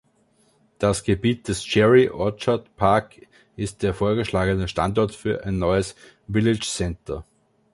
[0.79, 3.21] Das Gebiet des Cherry Orchard Park
[3.55, 5.95] ist der vorgeschlagene Standort für ein neues
[6.27, 7.23] Village Centre.